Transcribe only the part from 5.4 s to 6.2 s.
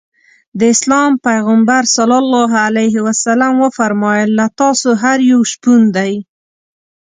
شپون دی.